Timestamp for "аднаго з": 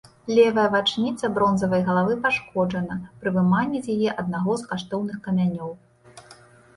4.23-4.65